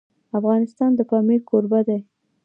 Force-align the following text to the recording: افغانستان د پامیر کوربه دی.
افغانستان 0.37 0.91
د 0.95 0.99
پامیر 1.09 1.41
کوربه 1.49 1.79
دی. 1.87 1.99